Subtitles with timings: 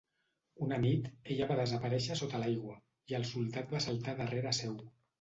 [0.67, 2.81] Una nit, ella va desaparèixer sota l'aigua,
[3.13, 4.79] i el soldat va saltar darrere seu.